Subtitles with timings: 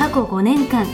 [0.00, 0.86] 過去5年間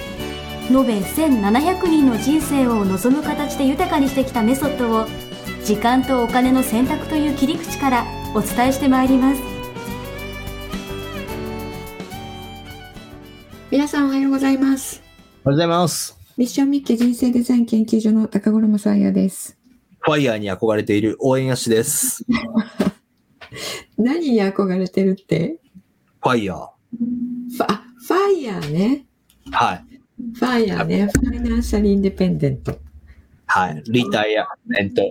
[0.69, 5.07] 延べ1700人の人生を望む形で豊かにしてきたメソッドを
[5.65, 9.41] 時間とお金の選択という切り口からお伝えしてまいります
[13.71, 15.01] 皆さんおはようございます
[15.45, 16.19] おはようございます。
[16.37, 19.57] ミッションミッケ人生デザイン研究所の高頃もさあやです
[20.01, 22.25] ファイヤーに憧れている応援やしです。
[23.97, 25.59] 何に憧れてるって？
[26.21, 26.69] ファイヤー。
[27.57, 29.06] ファあファイヤーね
[29.53, 29.85] はい。
[30.35, 31.07] ファイヤーね。
[31.07, 32.79] ファイナンシャルインデペンデント
[33.47, 33.83] はい。
[33.87, 35.03] リタイアメント。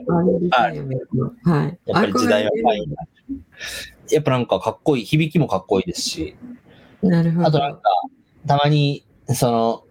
[1.44, 1.80] はい。
[1.86, 4.16] やっぱり時代はファイヤ憧れてー。
[4.16, 6.36] やっぱなんかかっこいい、響きもかっこいいですし、
[7.02, 7.48] るなるほど。
[7.48, 7.82] あとなんか、
[8.46, 9.84] たまに、その、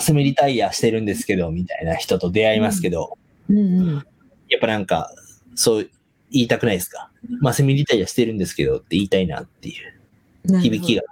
[0.00, 3.58] セミリタイヤしてるんですけど、みたいな人と出会いますけど、うん。
[3.58, 3.62] う
[3.96, 4.06] ん
[4.48, 5.08] やっぱなんか、
[5.54, 5.90] そう
[6.32, 7.10] 言いたくないですか？
[7.40, 10.58] まあ、セミリタイヤしてるんですけどって言いたいなっていう。
[10.58, 11.02] 響きが。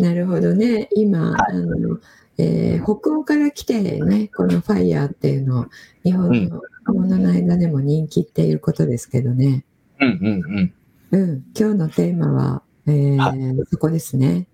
[0.00, 1.98] なるほどね今、はいあの
[2.38, 5.66] えー北欧から来てねこのファイヤーっていうの
[6.04, 9.64] 日本の若者の間でも人気っていうことですけどね、
[10.00, 10.74] うんうん
[11.12, 11.20] うん。
[11.22, 14.48] うん、今日のテーマは、えーはそこですね。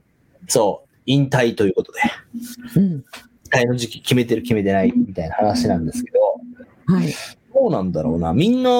[0.48, 0.88] そう。
[1.06, 2.00] 引退ということで、
[2.76, 3.04] うん、引
[3.52, 6.18] 退の時期決めてる決めてないみたいな話なんですけど、
[6.86, 7.14] はい。
[7.54, 8.32] どうなんだろうな。
[8.32, 8.70] みんな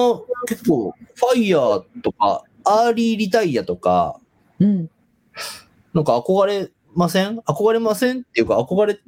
[0.47, 4.19] 結構、ファイヤーとか、アーリーリタイアとか、
[4.59, 4.89] うん、
[5.97, 7.39] なんか憧れません？
[7.39, 8.99] 憧れませんっていうか、憧れ、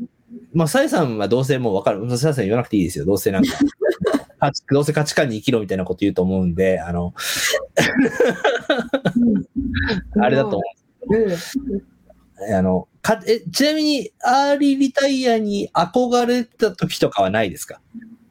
[0.53, 2.17] まあ、サイさんはどうせもうわかる。
[2.17, 3.05] サイさん言わなくていいですよ。
[3.05, 3.53] どうせなんか、
[4.71, 7.13] どうせ価値観に生きろみたいなこと言うと思うんで、あの、
[10.19, 10.63] あれだと思う。
[12.53, 17.81] あの、かえちなみに、アーリーリタイアに憧れた時とかはないですか？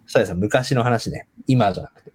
[0.06, 1.28] サイさん、昔の話ね。
[1.47, 2.12] 今じゃなくて。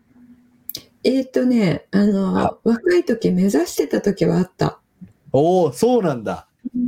[1.06, 4.79] えーっとね、あの、は若い時目指してた時はあった。
[5.33, 6.47] おお、そうなんだ。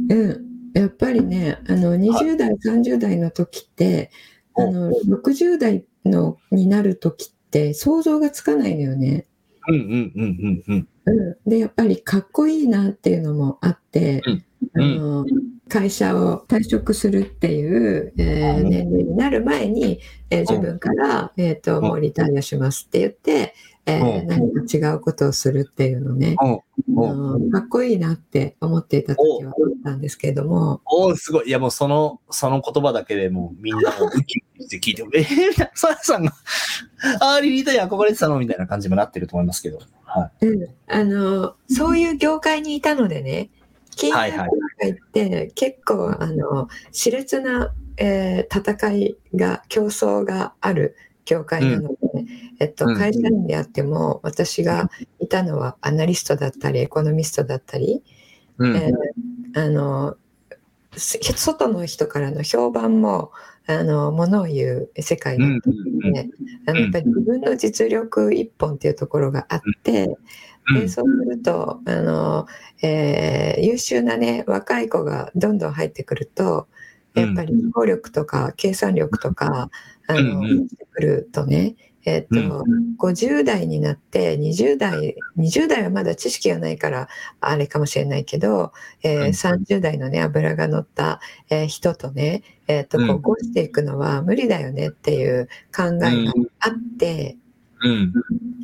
[0.10, 0.46] うん。
[0.74, 4.12] やっぱりね、あの、20代、30代の時って、
[4.56, 9.26] あの、60代のになる時って想像がつかないのよね。
[9.68, 10.88] うんうんうんうんうん。
[11.06, 11.50] うん。
[11.50, 14.46] で、やっぱりかっこいいなっていうのもあって、うん
[14.76, 15.26] あの、
[15.68, 23.54] 会社を退職するっていう、えーうん年齢になる前に、えー自分から、えっ、と、うんもうリタイアしますって言って、
[23.86, 24.28] えーうん。
[24.28, 26.36] 何か違うことをするっていうのね、
[26.88, 27.52] うん。
[27.52, 31.48] かっこいいなって思っていた時はあったんですけれども、おお、すごい。
[31.48, 36.34] いや、もうその、その言葉だけでもうみんなもウキウキして聞いて、 えー、サヤさんが、
[37.20, 39.80] アーリーリタイア憧れてたのみたいな感じにもなってると思いますけど。
[40.04, 43.50] はうん、あの、そういう業界にいたのでね、
[43.92, 44.44] 金融業
[44.80, 51.96] 界って結構、あの、熾烈な、えー戦いが、競争がある業界なので、
[52.60, 58.04] えっと、うん会社員であっても、私がいたのはアナリストだったり、エコノミストだったり、い。
[58.60, 58.76] うん。
[58.76, 58.94] えー
[59.58, 60.18] あの、
[60.98, 63.32] す外の人からの評判も、
[63.68, 66.30] あの、ものを言う世界だったので、
[66.68, 70.08] あのやっぱり自分の実力一本っていうところがあって、
[70.74, 72.48] でそうするとあの、
[72.82, 76.68] えー優秀なね若い子がどんどん入ってくると
[77.16, 79.70] やっぱり能力とか計算力とか
[80.08, 82.64] あの、うくるとねえっと
[83.00, 87.08] 50代になって20代20代はまだ知識がないから
[87.42, 89.30] あれかもしれないけど、えーうん。
[89.30, 93.08] 30代のね脂が乗った、えー人とね、えっとうん。
[93.08, 97.38] こうこうしていくのは無理だよねっていう考えがあって。
[97.82, 98.14] うん。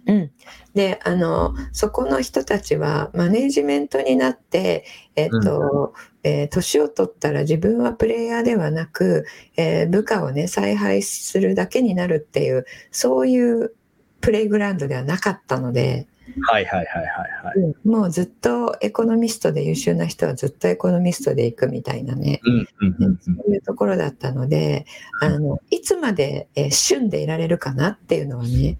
[0.08, 0.32] うん、
[0.74, 9.26] であのそこの人たちはマネジメントになって、えっとえー年を取ったら自分はプレイヤーではなく、
[9.58, 13.74] えー部下をね采配するだけになるっていうそういう
[14.22, 16.08] プレイグラウンドではなかったので、
[16.44, 17.88] はいはいはいはいはい。
[17.88, 24.86] もうずっとエコノミストで優秀な人はずっとエコノミストで行くみたいなねうんうんうんそういうところだったので
[25.22, 28.78] あのいつまで、えー旬でいられるかなっていうのはね、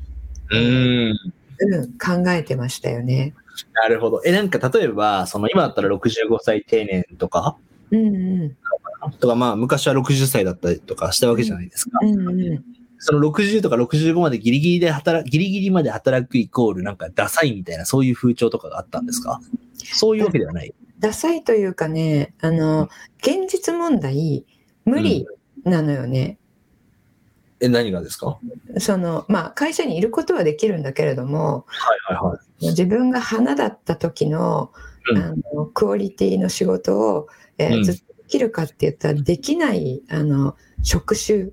[0.52, 0.60] うん。
[0.60, 0.62] う
[1.14, 1.18] ん。
[1.64, 3.34] うん、考えてましたよね。
[3.74, 4.22] なるほど。
[4.26, 7.58] え、なんか例えば、その今だったら65歳定年とか、
[7.92, 8.58] うんうん
[9.20, 12.00] とかまあ昔は60歳だったりとかしたわけじゃないですか。
[12.04, 12.66] うんうん
[13.04, 19.42] その60とか65までギリギリで働ギリギリまで働くイコールなんかダサいみたいなそういう風潮とかがあったんですか？
[19.96, 20.72] そういうわけではない。
[21.00, 24.46] ダサいというかねあの現実問題
[24.86, 25.26] 無理
[25.64, 26.38] なのよね。
[27.60, 28.38] え、何がですか？
[28.78, 32.40] そのまあ会社にいることはできるんだけれどもはいはいはい。
[32.70, 34.72] 自分が花だった時の,、
[35.12, 35.18] うん。
[35.18, 37.28] あのクオリティの仕事を、
[37.58, 37.84] えーうん。
[37.84, 41.50] ずっとできるかって言ったらできないあの職種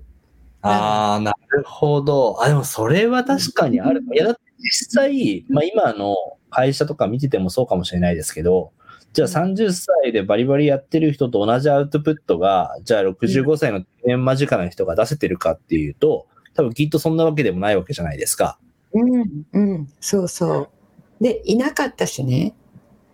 [0.61, 2.41] ああ、なるほど。
[2.41, 4.03] あ、でもそれは確かにある。
[4.13, 6.15] いや、だって実際、まあ今の
[6.49, 8.71] 会社とか見ててもそうかもしれないですけど、
[9.13, 18.59] じゃあ30歳でバリバリやってる人と同じアウトプットが、じゃあ65歳の定年間近な人が出せてるかっていうと、多分きっとそんなわけでもないわけじゃないですか。
[18.93, 19.87] うんうん。
[20.01, 20.69] そうそう
[21.21, 22.55] でいなかったしね。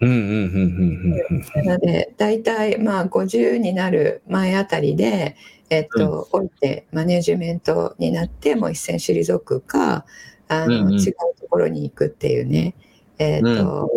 [0.02, 1.66] うんうんうんうんうんうん。
[1.66, 5.36] なので大体まあ50になる前あたりで
[5.70, 10.06] えっと、降りてマネジメントになってもう一線退くか
[10.48, 11.00] あの、うんうん。
[11.00, 12.76] 違うところに行くっていうね。
[13.18, 13.92] えっと、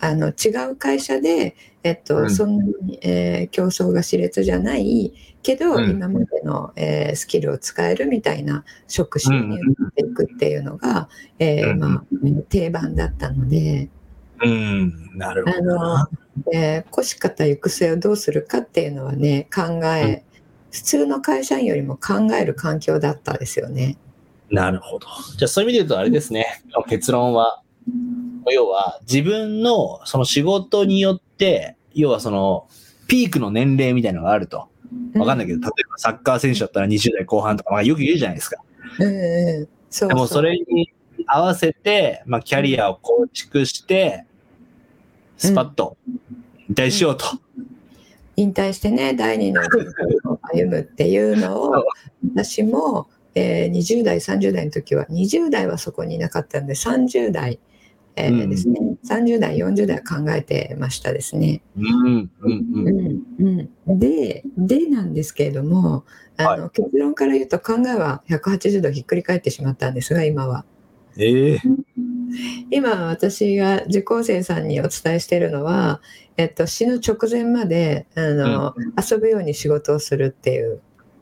[0.00, 5.12] あの違う会社で、えっとうんそんなに、えー競争が熾烈じゃない
[5.42, 11.08] けど、うん今までの、えースキルを使えるみたいな職種に移っていくっていうのが、
[11.38, 12.04] えーうんまあ、
[12.48, 13.88] 定番だったので、
[14.44, 16.08] うん、なるほどな。
[16.52, 20.24] えー、腰方行く末をどうするかっていうのはね考え、
[20.70, 23.98] 普通の会社員よりも考える環境だったですよね。
[24.50, 25.06] なるほど。
[25.36, 26.62] じゃあそういう意味で言うとあれですね。
[26.88, 27.62] 結論は、
[28.50, 32.66] 要は自分のその仕事によって、要はその
[33.06, 34.68] ピークの年齢みたいなのがあると。
[35.14, 38.62] わかんないけど、例えばサッカー選手だったら20代後半とか、まあよく言うじゃないですか。
[38.98, 40.90] うんうん、そうでもそれに
[41.26, 44.24] 合わせて、まあキャリアを構築して、
[45.38, 45.96] スパッと
[46.68, 47.24] 引退しようと。
[48.36, 51.84] 引退してね第二の歩むっていうのを
[52.34, 57.58] 私も、えー20代30代の時は20代はそこにいなかったんで30代、
[58.16, 58.50] えーうん。
[58.50, 58.78] ですね。
[59.04, 61.62] 30代40代は考えてましたですね。
[61.76, 63.56] うん、うん、ううん。
[63.58, 66.04] んうん、ででなんですけれども
[66.36, 70.64] あの、結論から言うと考えは180度ひっくり返ってしまったんですが今は。
[71.18, 71.60] ええ
[72.70, 76.00] 今私が受講生さんにお伝えしているのは、
[76.38, 78.74] えっと、死ぬ直前まであの、
[79.10, 80.80] 遊ぶように仕事をするっていう。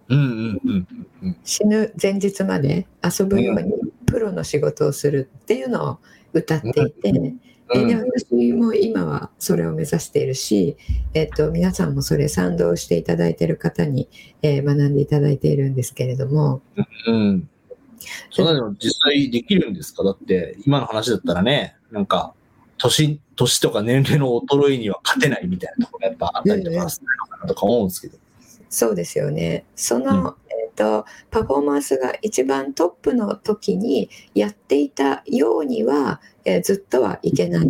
[0.09, 0.89] うん、うん、うん。
[1.23, 1.37] うん。
[1.45, 3.73] 死ぬ前日まで遊ぶように
[4.07, 5.99] プロの仕事をするっていうのを
[6.32, 7.41] 歌っていて、うん
[7.73, 10.77] で私も今はそれを目指しているし、
[11.15, 14.09] えっと、皆さんもそれ賛同していただいている方に、
[14.43, 16.62] えー学んでいただいているんですけれども、
[17.06, 17.49] うん。
[18.32, 20.03] そんなの実際できるんですか？
[20.03, 22.35] だって、今の話だったらね、なんか、
[22.79, 28.19] 年、年とか年齢の衰えには勝てないみたいなところがやっぱあったりとかするのかなとか思うんですけど。
[28.69, 29.65] そうですよね。
[29.76, 30.35] その、
[30.71, 37.63] と、パフォーマンスが一番トップの時にやっていたようには、えーずっとはいけな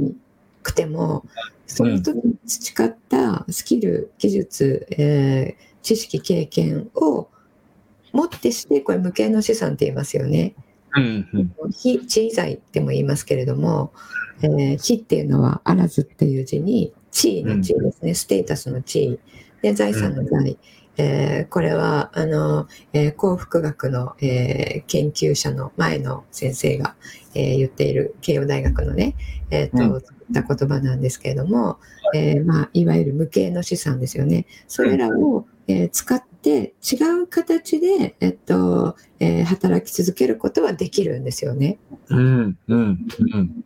[0.62, 1.24] くても、
[1.66, 7.28] その時に培ったスキル、技術、えー知識、経験を
[8.12, 10.54] もってして、これ無形の資産って言いますよね。
[10.94, 11.72] うん、うん。
[11.72, 13.92] 非地位財っても言いますけれども、
[14.42, 19.18] えー非っていうのはあらずっていう字に地位の地位ですね、ステータスの地位
[19.62, 20.58] で財産の財、
[21.00, 26.94] えーこれはあの、えー幸福学の、えー研究者の前の先生が、
[27.34, 29.14] えー言っている慶応大学のね、
[29.50, 31.78] えーとう作った言葉なんですけれども、
[32.14, 34.46] えーまあ、いわゆる無形の資産ですよね。
[34.68, 41.78] それらを、えー使って違う形で、えっとえー働き続けることはできるんですよね。
[42.08, 43.64] うん、うん、うん。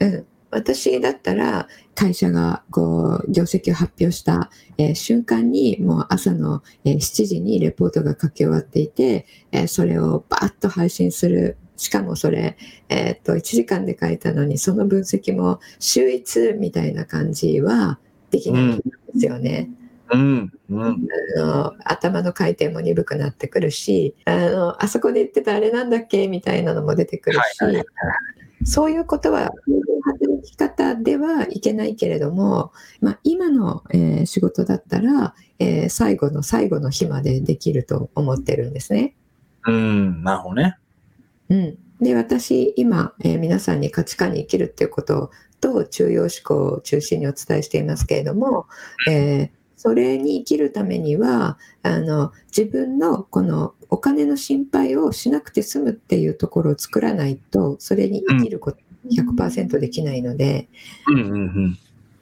[0.00, 11.56] うん、私だったら会社がこう業績を発表した、えー瞬間にもう朝の、えー7時にレポートが書き終わっていて、えーそれをバーッと配信する。
[11.76, 12.56] しかもそれ、
[12.90, 17.98] えーっと1時間で書いたのにその分析も秀逸みたいな感じは
[18.30, 18.82] できないんで
[19.18, 19.70] すよね。
[20.12, 21.08] うん、うん。
[21.38, 27.86] あの頭の回転も鈍くなってくるしあのあそこで言ってたあれなんだっけみたいなのも出てくるし、はいはい
[28.64, 29.50] そういうことは
[30.04, 39.14] 働き方ではいけないけれども、まあ、今の、えー仕事だったら、えー最後の最後の日までできると思ってるんですね。
[39.66, 40.76] うん、なるほどね。
[41.48, 48.66] うん、で私今、えー皆さんに価値観に生きるっていうことと中庸思考を中心にお伝えしていますけれども、
[49.08, 58.78] えーそれに生きるためにはあの自分のこのお金の心配をしなくて済むっていうところを作らないとそれに生きること
[59.10, 60.68] 100%できないので。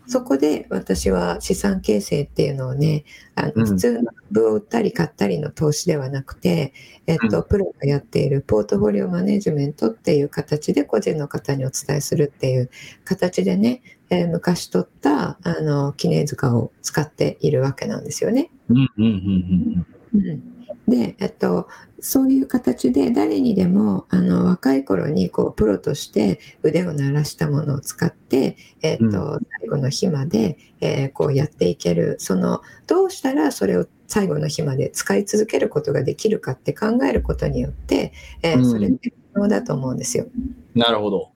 [0.07, 3.05] そこで私は資産形成っていうのをね、
[3.37, 6.73] あのうん普通の部を売ったり買ったりの投資ではなくて、
[7.07, 12.71] えっと、プロがやっているポートフォリオマネジメントっていう形で個人の方にお伝えするっていう
[13.05, 18.51] 形でね、えー昔取ったあの記念塚を使っているわけなんですよね。
[18.69, 20.60] うん、うん、うん、うん
[20.91, 21.69] で、えっと、
[22.01, 29.11] そういう形で誰にでもあの若い頃にこうプロとして腕を鳴らしたものを使って、えっとうん
[29.61, 40.27] 最後の日まで、えーこうやっていけるそのどうしたらそれを最後の日まで使い続けることができるかって考えることによって、えーうんそれって可能だと思うんですよ。
[40.75, 41.31] なるほど。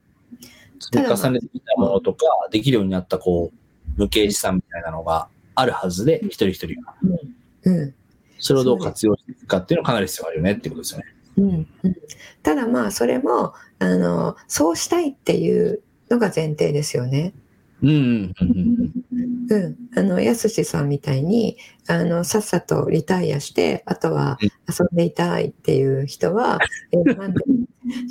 [0.79, 3.57] 積み重ねてきたものとか、できるようになった、こう、
[3.95, 6.95] 無形資産みたいなのがあるはずで、一人一人が。
[7.63, 7.95] うん
[8.45, 11.05] それをどう活用していくかっていうのはかなり必要あるよねってことですよね。
[11.37, 11.95] うんうん、
[12.43, 17.33] ただまあそれもあのそうしたいっていうのが前提ですよね。
[17.81, 18.91] うんうんうん
[19.49, 24.37] うん、あのやすしさんみたいにあのさっさとリタイアしてあとは
[24.69, 26.59] 遊んでいたいっていう人は、
[26.91, 27.41] えー なんで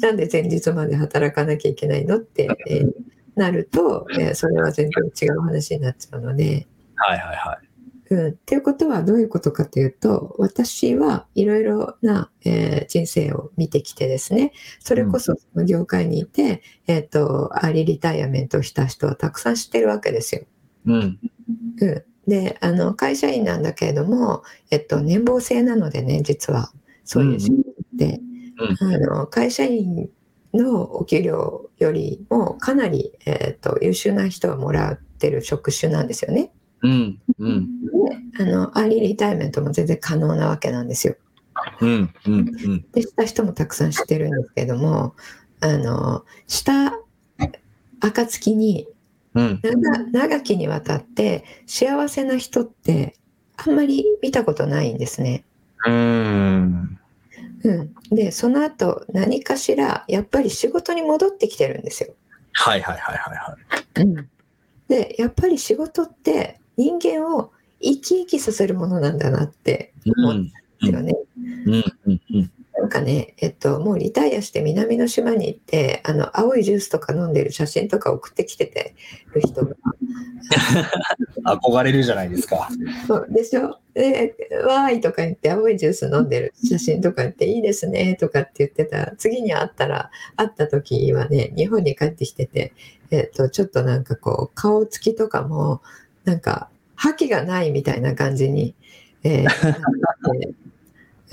[0.01, 2.93] なんで前日まで働かなきゃいけないのって、えー
[3.37, 6.67] なると、えーそれは全然違う話になっちゃうので。
[6.97, 7.64] はいはいはい。
[8.15, 20.43] うん、っていうことはどういうことかというと私はいろいろな、えー人生を見てきてですねそれこそその業界にいて、えー、とアーリーリタイアメントをした人はたくさん知ってるわけですよ。
[20.87, 21.19] うん。
[21.81, 26.73] うん、であの会社員なんだけれども、えっと、年俸制なのでね実は。
[27.05, 28.21] そういう仕事って、
[28.81, 30.09] あの会社員
[30.55, 36.51] のお給料よりもかなり、えっと優秀な人はもらってる職種なんですよね。
[36.85, 37.21] うん。
[37.39, 37.81] うん。
[37.81, 37.89] で
[38.41, 41.17] あのアーリーリタイアメントも全然可能なわけなんですよ。
[41.81, 42.15] うん。
[42.27, 42.35] うん。
[42.35, 42.87] うん。
[42.93, 45.15] でした人もたくさん知ってるんですけども
[45.61, 46.93] あのした
[48.01, 48.87] 暁に
[49.35, 49.61] うん。
[49.63, 53.17] 長長きにわたって幸せな人って
[53.57, 55.45] あんまり見たことないんですね。
[55.87, 57.01] うん。
[57.65, 62.15] うん、でその後何かしらやっぱり仕事に戻ってきてるんですよ。
[62.53, 63.57] はいはいはいはいは
[64.03, 64.29] い。
[64.89, 70.53] でやっぱり仕事って人間を生き生きさせるものなんだなって思うんで
[70.83, 71.15] すよね。
[72.77, 78.95] なんかね、えっと、もうリタイアして南の島に行ってあの青いジュースとか飲んでる写真とか送ってきてて
[79.35, 79.75] る人が。
[81.57, 82.69] 憧れるじゃないですか。
[83.07, 83.79] そうでしょ？
[83.95, 84.35] で
[84.67, 92.73] 「わーい」とか言って青いジュース飲んでる写真とか言って「いいですね」とかって言ってた次に会ったら会った時はね日本に帰ってきてて、
[93.11, 95.81] えっとちょっとなんかこう顔つきとかも
[96.25, 98.75] なんか覇気がないみたいな感じに、
[99.23, 99.75] えー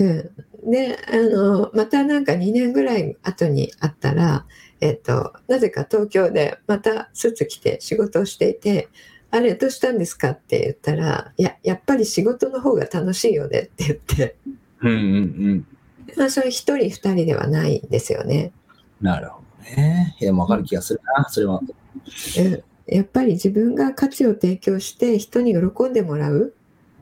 [0.00, 4.46] うん、であのまたなんか2年ぐらい後に会ったら、
[4.80, 8.88] えっとなぜか東京でまたスーツ着て仕事をしていて
[9.32, 14.36] あれどうしたんですかって言ったら、いや、やっぱり仕事の方が楽しいよねって言って、
[14.82, 14.92] うん。
[14.92, 14.98] うん。
[14.98, 14.98] う
[15.54, 15.66] ん。
[16.18, 18.52] まあ、それ一人二人ではないんですよね。
[19.00, 20.14] なるほどね。
[20.20, 21.26] いや、わかる気がするな。
[21.30, 21.60] それは。
[21.60, 22.62] うん
[22.94, 26.54] やっぱり自分が価値を提供して人に喜んでもらう。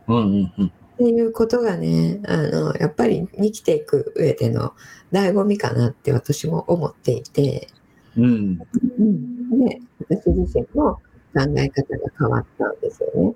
[0.07, 4.75] っていうことがね、あの、やっぱり生きていく上での
[5.13, 7.69] 醍醐味かなって私も思っていて、
[8.17, 8.61] うん。
[8.99, 11.01] うん、で、私自身も考
[11.57, 13.35] え方が変わったんですよね。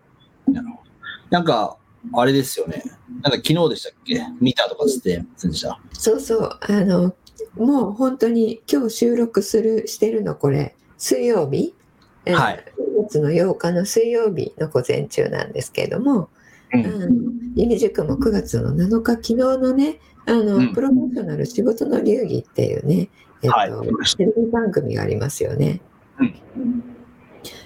[0.52, 0.90] なるほど。
[1.30, 1.78] なんか、
[2.12, 2.82] あれですよね。
[3.22, 4.20] なんか昨日でしたっけ？
[4.40, 5.80] 見たとかつってませんでした。
[5.92, 7.14] そうそう、あの、
[7.54, 11.74] もう本当に今日収録する、してるのこれ、水曜日、
[12.26, 12.64] えーはい。
[12.98, 16.30] 9月の8日の水曜日の午前中なんですけれども、
[16.72, 16.78] う。
[16.78, 23.08] うんん、塾も9月の7日、昨日のね、あの、うんプロフェッショナル仕事の流儀っていうね、
[23.42, 23.70] えっと、はい
[24.16, 25.80] テレビ番組がありますよね。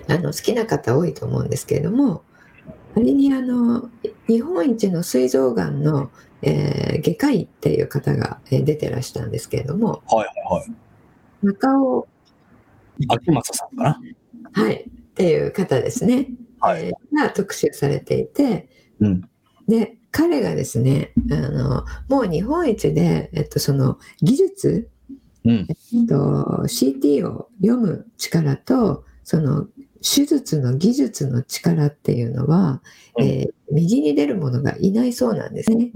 [0.09, 2.23] あの、好きな方多いと思うんですけれども、
[2.97, 3.91] あれにあの、
[4.27, 6.11] 日本一の膵臓がんの、
[6.43, 10.27] えー外科医っていう方がえー出てらしたんですけれども、はいはい
[10.61, 10.73] はい。
[11.43, 12.09] 中尾、
[13.09, 14.01] 秋正さんかな？
[14.53, 16.29] はい、っていう方ですね、
[16.61, 16.87] はい。
[16.87, 18.69] えーが特集されていて、
[19.01, 19.23] うん。
[19.67, 24.91] で、彼がですね、あの、もう日本一で、えっと、その技術、
[25.45, 25.67] うん。
[25.69, 26.15] えっと、
[26.65, 29.67] CT を読む力と、その
[30.01, 32.83] 手術の技術の力っていうのは、
[33.19, 35.93] うんえー右に出る者がいないそうなんですね。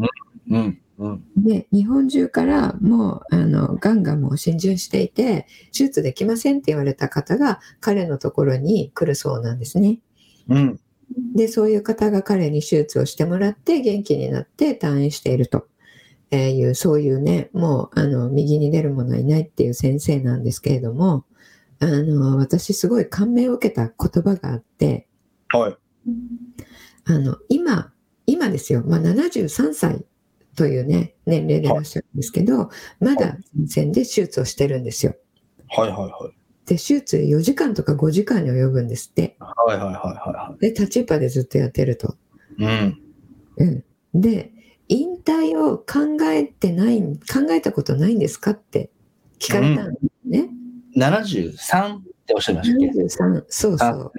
[0.51, 0.79] うん。
[0.99, 1.25] うん。
[1.37, 10.01] で、日本中からもう、あの、ガンがもう浸潤していて、手術できませんって言われた方が彼のところに来るそうなんですね。
[10.49, 10.81] うん。
[11.35, 15.67] で、そういう方が彼に手術をしてもらって元気になって退院していると
[16.33, 21.27] えーいう、そういうね、もう、あの、右に出る者はいないっていう先生なんですけれども、
[21.79, 25.07] あの、私すごい感銘を受けた言葉があって、
[25.51, 25.77] はい。
[27.05, 27.93] あの、今、
[28.27, 30.07] 今ですよ、まあ、73歳
[30.57, 35.15] というね、年齢でいらっしゃるんですけど、まだ前線で手術をしてるんですよ。
[35.69, 36.43] はいはいはい。
[36.67, 39.37] で、手術4時間とか5時間に及ぶんですって。
[39.39, 42.17] はいはいはいはで、立ちっぱでずっとやってると。
[42.59, 42.77] いはい。
[42.77, 43.03] うん。
[43.57, 44.21] うん。
[44.21, 44.53] で、
[44.89, 48.91] 引退を考えてない、考えたことないんですかって
[49.39, 50.51] 聞かれたんですね。
[50.97, 54.13] 73っておっしゃいましたっけ？73そうそう。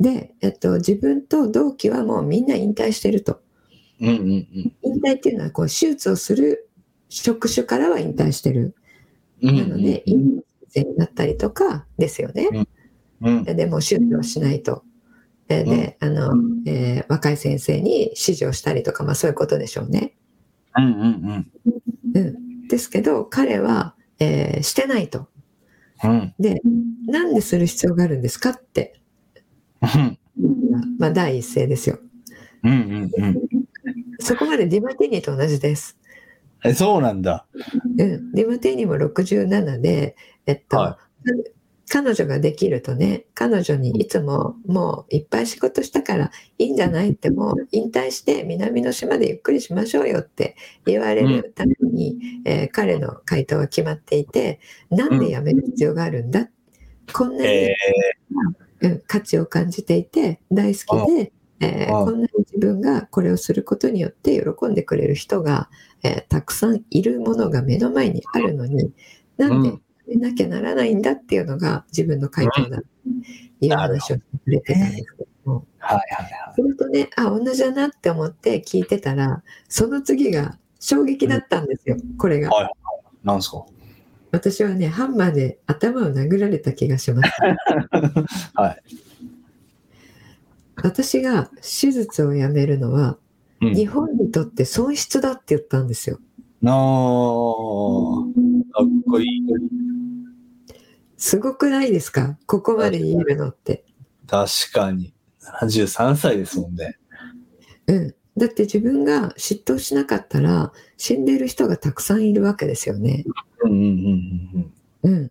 [0.00, 3.42] で、えっと、自分と同期はもうみんな引退してると。
[4.00, 4.46] うんうんうん。
[4.82, 6.68] 引退っていうのはこう手術をする
[7.08, 8.74] 職種からは引退してる。
[9.42, 10.42] うんなので、引
[10.74, 12.48] 退になったりとかですよね。
[13.20, 14.84] うんでも手術をしないと。
[15.48, 16.34] えで、あの、
[16.66, 20.14] えー若い先生に指示をしたりとか、まあそういうことでしょうね。
[20.76, 21.46] うんうん
[22.14, 22.68] うん。
[22.68, 25.28] ですけど、彼は、えーしてないと。
[26.04, 26.34] うん。
[26.38, 26.60] で、
[27.06, 29.00] なんでする必要があるんですかって、
[29.80, 30.18] うん
[30.98, 31.98] まあ第一声ですよ。
[32.64, 33.34] うんうんうん。
[34.20, 35.98] そこまでディマティーニと同じです。
[36.64, 37.46] え、そうなんだ。
[37.98, 38.32] うん。
[38.32, 40.16] ディマティーニも67で、
[40.46, 40.98] えっと、は
[41.90, 56.50] 彼女ができるとね、彼女にいつももういっぱい仕事したからいいんじゃないってもう引退して南の島でゆっくりしましょうよって言われるために、えー彼の回答は決まっていて、なんで辞める必要があるんだ、
[57.12, 57.74] こんなに、え
[58.82, 65.68] うん価値を感じていて大好きで、えーうんこんなに自分がこれをすることによって喜んでくれる人が、
[66.02, 68.92] えーたくさんいるものが目の前にあるのに
[69.36, 72.80] なんでうんやめなきゃならないんだっていうのが自分の回答だっ
[73.60, 82.50] ていう話をしてくれてたんですけども、はいはいはそれとねあ同じだなって思って聞いてたらその次が衝撃だったんですよ、これが。
[82.50, 82.68] はいい。
[83.26, 83.64] なんすか？
[84.30, 87.30] 私はねハンマーで頭を殴られた気がします。
[88.54, 88.82] はい。
[90.82, 93.18] 私が手術をやめるのは
[93.60, 96.20] うん日本にとって損失だって言ったんですよ。
[96.62, 96.74] なー
[98.72, 99.28] かっこいい。
[101.16, 102.38] すごくないですか？
[102.46, 103.84] ここまで言えるのって。
[104.28, 105.12] 確かに。
[105.60, 106.98] 73歳ですもんね。
[107.88, 108.14] うん。
[108.36, 113.24] だって自分が嫉妬しなかったら死んでいる人がたくさんいるわけですよね。
[113.64, 115.30] うんうんうんうん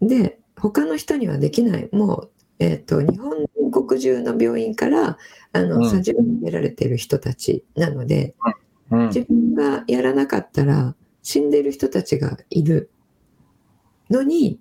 [0.00, 0.08] うん。
[0.08, 1.88] で、他の人にはできない。
[1.92, 5.18] もう、えっ、と、日本国中の病院から、
[5.52, 5.90] あの、うん。
[5.90, 8.34] さじを投げられている人たちなので、
[8.90, 9.00] うん。
[9.00, 9.06] うん。
[9.08, 12.90] 自分がやらなかったら死んでいる人たちがいる
[14.10, 14.60] のに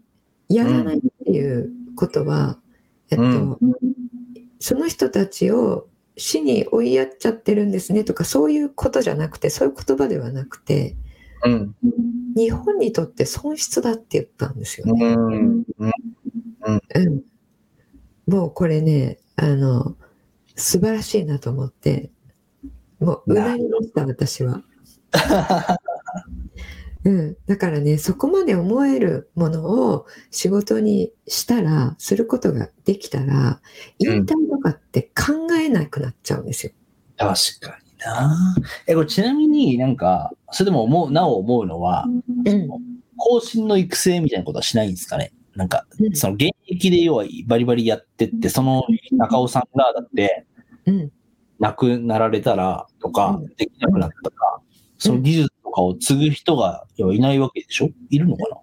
[0.49, 2.59] やらないっていうことは、
[3.09, 3.59] えっと、うん。
[4.59, 10.95] その人たちを死に追いやっちゃってるんですねとかそういうことじゃなくてそういう言葉ではなくて
[11.43, 11.75] うん。
[12.35, 15.13] 日本にとって損失だって言ったんですよね。
[15.13, 15.63] うん。
[15.79, 15.91] うん。
[16.69, 17.23] うん、
[18.27, 19.95] もうこれねあの
[20.55, 22.11] 素晴らしいなと思って
[22.99, 24.63] もううなりました私は。
[27.05, 29.63] うん、だからねそこまで思えるもの
[29.93, 33.61] を仕事にしたらすることができたら
[33.99, 36.73] 引退とかって考えなくなっちゃうんですよ。
[37.17, 38.55] 確かにな。
[38.87, 42.05] え、これちなみになんか、それでも思う、なお思うのは、
[42.45, 42.67] うん
[43.19, 45.33] 後進の育成みたいなことはしないんですかね？
[45.57, 46.15] なんかう、ん。
[46.15, 50.45] その現役で要はバリバリやってって、その中尾さんがだって
[50.85, 51.11] うん。
[51.59, 54.35] 亡くなられたらとかうん、できなくなったら、
[54.99, 57.89] その技術とかを継ぐ人が要はいないわけでしょ？
[58.11, 58.57] いるのかな？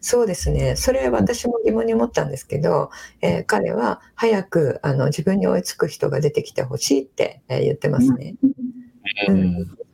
[0.00, 0.74] そうですね。
[0.74, 2.90] それ私も疑問に思ったんですけど、
[3.22, 8.34] えー彼は早くあの自分に追いつく人が出てきてほしいって、えー言ってますね。
[8.42, 8.52] うん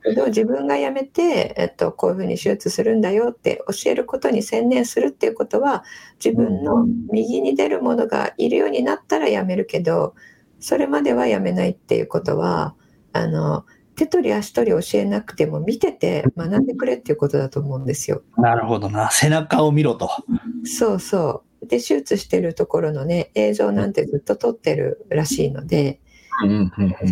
[0.03, 5.83] けど自分が辞めて、えっと、こういうふうに手術するんだよって教えることに専念するっていうことは
[6.23, 10.15] 自分の右に出るものがいるようになったら辞めるけど
[10.59, 12.75] それまでは辞めないっていうことは
[13.13, 18.23] あの手取り足取り教えなくても見てて学んでくれっていうことだと思うんですよ。
[18.37, 19.11] なるほどな。
[19.11, 20.09] 背中を見ろと。
[20.63, 21.67] そうそう。
[21.67, 25.97] で、手術してるところのね、映像なんてずっと撮ってるらしいので、うんうんうん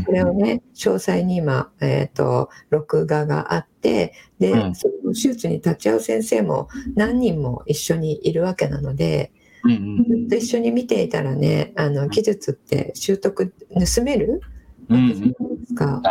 [0.06, 9.32] それをね、詳細に今、えっ、と、録画があって、で、うんその手術に立ち会う先生も何人も一緒にいるわけなので、
[9.64, 13.54] うんうんずっと一緒に見ていたらね、あの、技術って習得、
[13.96, 14.42] 盗める？
[14.90, 16.02] うんうんじゃないですか？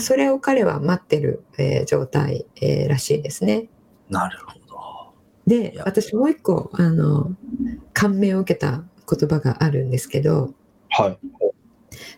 [0.00, 3.68] それを彼は待ってる、えー状態、えーらしいですね。
[4.10, 5.14] なるほど。
[5.46, 7.30] で私もう一個あの
[7.92, 10.54] 感銘を受けた言葉があるんですけど
[10.90, 11.18] はい。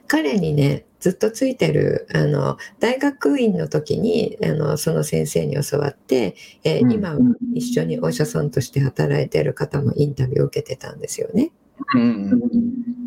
[0.06, 7.18] 彼にねずっとついてるあの大学院の時にあのその先生に教わって、えーうん今は
[7.54, 11.52] 一緒にお医者さんとして働いてる方もインタビューを受けてたんですよね。
[11.94, 12.04] うんう
[12.36, 12.42] ん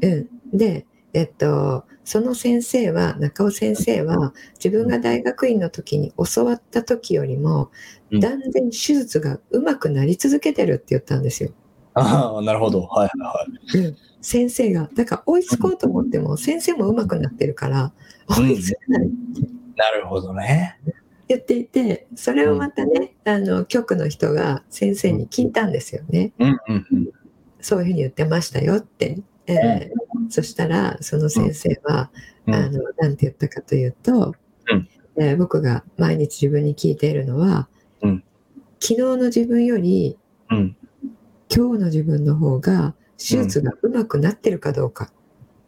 [0.01, 7.69] うん、で、えっと、その先生は中尾先生は自分が大学院の時に教わった時よりも
[8.11, 11.51] うん断然手術がうまくなり続けてるって言ったんですよ。
[11.93, 12.83] ああ、なるほど。
[12.83, 13.85] はいはいはい。
[13.87, 17.91] うん、先生がだから追いつこうと思っても先生も上手くなってるから
[18.29, 19.09] うん追いつかない、
[19.75, 20.79] なるほどね。
[21.27, 26.33] 言っていてそれをまたね、あの局の人が先生に聞いたんですよね。
[26.39, 27.09] うんうんうん。
[27.61, 29.19] そういうふうに言ってましたよって。
[29.47, 32.09] えーそしたらその先生は、
[32.47, 34.33] うんあのなんて言ったかというと、
[34.69, 37.67] うんえー僕が毎日自分に聞いているのは、
[38.01, 38.23] うん
[38.79, 40.17] 昨日の自分より
[40.49, 40.77] うん。
[41.53, 45.11] 今日の自分の方が手術がうまくなってるかどうか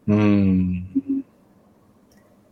[0.06, 0.86] うん。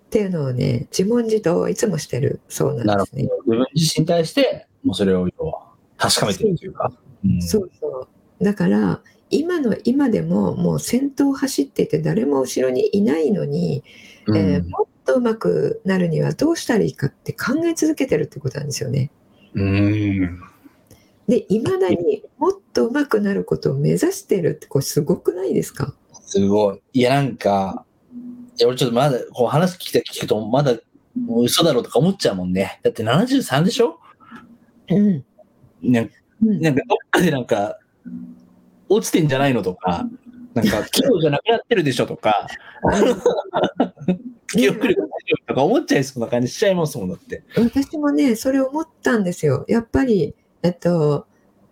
[0.06, 2.98] っていうのをね自問自答をいつもしてるそうななん。
[3.04, 3.22] ですね。
[3.22, 5.28] 自分自身に対して、もうそれを
[5.96, 6.92] 確かめてるというか。
[7.24, 8.08] うんそうそ
[8.40, 13.84] うだから今の今でももう先頭を走っていて誰も後ろにいないのに、
[14.26, 19.10] うんえーもっと上手くなるにはどうしたらいいかって考え続けてるってことなんですよね。
[19.54, 20.40] うん。
[21.32, 25.94] でいまだにもっと上手くなることを目指してるってこれすごくないですか？
[26.26, 26.82] すごい。
[26.92, 27.86] いや、なんか、
[28.58, 30.74] いや、俺ちょっとまだ、こう話聞いて聞くと、まだ、
[31.18, 32.80] もう嘘だろうとか思っちゃうもんね。
[32.82, 33.98] だって73でしょ？
[34.90, 35.24] うん、
[35.82, 37.78] なんか、うんなんかどっかでなんか、
[38.90, 40.06] 落ちてんじゃないのとか、
[40.52, 42.46] なんか、器用じゃなくなってるでしょとか、
[44.48, 45.08] 記憶力
[45.46, 47.42] とか思っちゃいそうな感じしちゃいますもんだって。
[47.56, 49.64] 私もねそれ思ったんですよ。
[49.66, 51.26] やっぱり、えっと、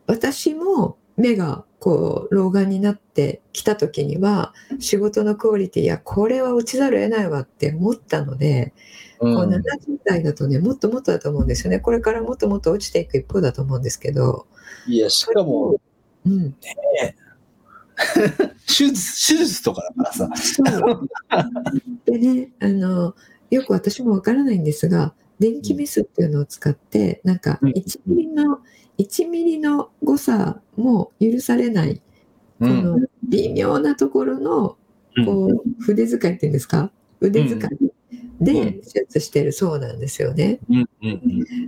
[0.07, 8.75] 私も目がこう老眼になってきた時には仕事のクオリティやこれは落ちざるを得ないわって思ったので、
[9.21, 9.35] うん。
[9.35, 11.81] こう70代だとねもっともっとだと思うんですよね。
[11.81, 14.47] これからもっともっと落ちていく一方だと思うんですけど、
[14.87, 15.81] いや、しかも、
[16.27, 16.55] うん、
[18.67, 20.29] 手術、手術とかだからさ。
[22.07, 23.15] でねあの
[23.51, 27.71] よく私もわからないんですが電気メスっていうのを使ってなんかうん。
[27.71, 28.61] 1ミリの
[28.99, 31.97] 1ミリの誤差も許されない
[32.61, 32.85] こうん。
[32.85, 34.77] の微妙なところの
[35.17, 35.25] うん。
[35.27, 36.93] こう筆使いっていうんですか？
[37.21, 37.71] 腕使い
[38.41, 38.81] でうん。
[38.81, 40.61] 手術してるそうなんですよね。
[40.71, 41.21] うんうん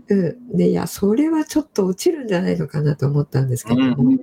[0.09, 4.21] うん、でいやそれはちょっと落ちるんじゃないのかなと思ったんですけども、うん。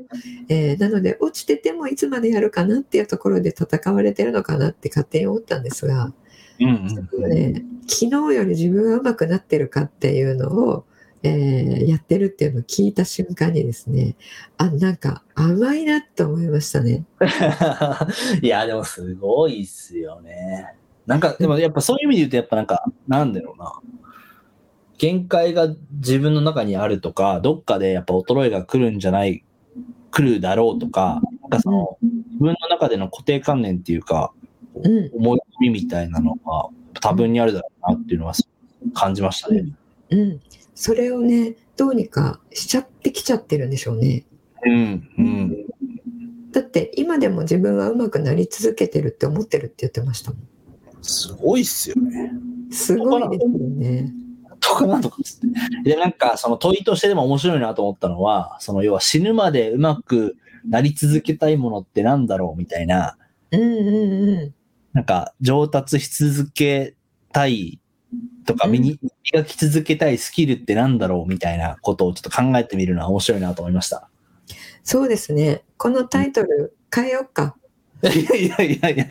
[0.47, 6.13] えーなので落ちててもいつまでやるかなっていうところで戦われてるのかなって勝手に思ったんですが、
[6.59, 10.85] 昨日より自分が上手くなってるかっていうのを、
[11.23, 14.15] えーやってるっていうのを聞いた瞬間にですね
[14.57, 17.05] あなんか甘いなと思いましたね。
[18.41, 20.73] いや、でもすごいっすよね。
[21.05, 23.73] なんか、でもやっぱそういう意味で言うと、やっぱなんか、なんだろうな。
[24.99, 29.43] 限界が自分の中にあるとか、どっかでやっぱ衰えが来るんじゃない、
[30.11, 34.31] 来るだろうとか、なんかその、自分の中での固定観念っていうか、
[34.75, 36.67] うん思い込みみたいなのが
[37.01, 38.33] 多分にあるだろうなっていうのは
[38.93, 39.65] 感じましたね。
[40.11, 40.41] うん、
[40.75, 44.25] それをねどうにかしちゃってきちゃってるんでしょうね。
[44.65, 45.65] うん、うん。
[46.51, 50.39] だって今でも自分は上手くなり続けてるって思ってるって言ってましたもん。
[51.01, 52.31] すごいっすよね。
[52.71, 54.13] すごいですよね。
[54.59, 55.39] とかなとかっつっ
[55.83, 55.89] て。
[55.91, 60.35] で、なんか、その問いとしてでも面白いなと思ったのは、その要は死ぬまでうまく
[60.67, 63.17] なり続けたいものってなんだろうみたいな、
[63.51, 64.53] うんうんうん。
[64.93, 66.95] なんか上達し続け
[67.31, 67.79] たい
[68.45, 68.99] とか、うん身に
[69.31, 74.09] 磨き続けたいスキルってなんだろうみたいなことをちょっと考えてみるのは面白いなと思いました。
[74.83, 75.63] そうですね。
[75.77, 77.55] このタイトル変えようか。
[78.01, 79.05] いやいやいやいや。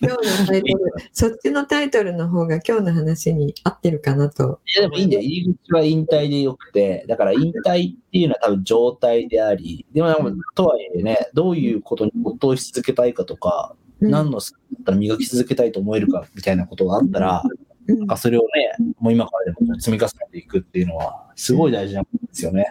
[0.00, 4.60] 今日のタイトル、そっちのタイトルの方が今日の話に合ってるかなと。
[4.66, 5.22] いやでもいいんだよ。
[5.22, 10.14] 入り口は引退でよくて、だから引退っていうのは多分状態であり、でも
[10.54, 22.66] とはいえね、どういうことに没頭し続けたいかとか、うん何のスキルだったら磨き続けたいと思えるかみたいなことがあったら、うんなんかそれをね、もう今からでも積み重ねていくっていうのは、すごい大事なんですよね。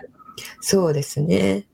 [0.62, 1.66] そうですね。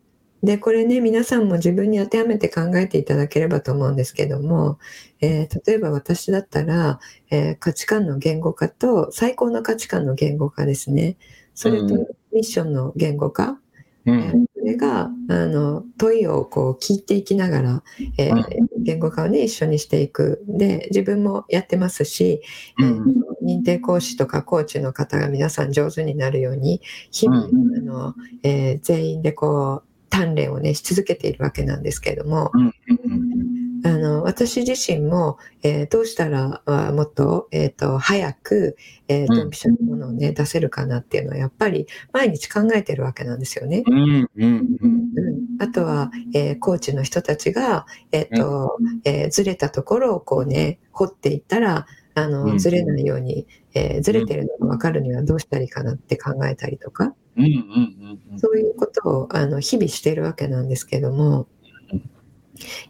[0.41, 4.79] で、これね、皆さんも自分に当てはめて考えていただければと思うんですけども、
[5.19, 6.99] えー例えば私だったら、
[7.31, 11.17] えー価値観の言語化と、最高の価値観の言語化ですね。
[11.53, 13.59] それとうんミッションの言語化。
[14.05, 17.83] うえーそれがあの問いをこう聞いていきながら、
[18.17, 18.43] えー
[18.85, 20.43] 言語化をね一緒にしていく。
[20.47, 22.41] で自分もやってますし、
[22.79, 23.03] えー
[23.43, 27.77] 認定講師とかコーチの方が皆さん上手になるように日々、うん。
[27.77, 32.51] あのえー全員でこう鍛錬をねし続けているわけなんですけれども、
[33.85, 43.83] あの私自身も、えーどうしたらあもっと,、えー、と早く、えー、ドンピシャなものをね出せるかなっていうのはやっぱり毎日考えてるわけなんですよね。
[43.85, 44.67] うんうんうん。
[44.79, 45.07] うん。
[45.59, 52.57] あとは、えーコーチの人たちが、えーとえーずれたところをこうね掘っていったらあの、うん。
[52.57, 57.13] ずれないように、えーずれてるのが分かるにはどうしたらいいかなって考えたりとか。
[57.35, 57.49] うんうん
[58.31, 61.47] うんそういうことをあの日々しているわけなんですけども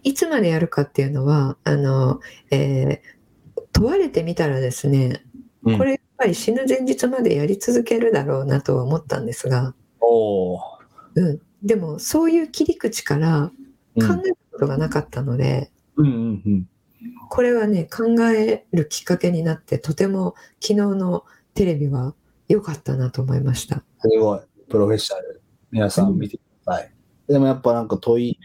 [0.03, 2.19] いつまでやるかっていうのはあの、
[2.51, 3.13] えー
[3.75, 5.23] 問われてみたらですね
[5.63, 9.73] うんこれぱり死ぬ前日までやり続けるだろうなとは思ったんですが、
[11.15, 13.51] うん、でもそういう切り口から
[13.95, 16.69] うん考えたことがなかったので、うんうんうん。
[17.29, 22.15] これはね考えるきっかけになってとても昨日のテレビは
[22.47, 23.83] 良かったなと思いました。
[23.99, 24.39] すごい。
[24.69, 25.41] プロフェッショナル。
[25.71, 26.92] 皆さん見てください。
[27.27, 28.39] でもやっぱなんか問い